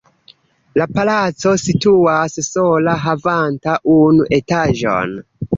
La 0.79 0.87
palaco 0.93 1.53
situas 1.65 2.39
sola 2.47 2.97
havanta 3.05 3.79
unu 4.01 4.29
etaĝon. 4.41 5.17